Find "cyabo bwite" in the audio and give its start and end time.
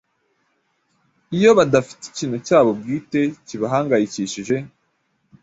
2.47-3.21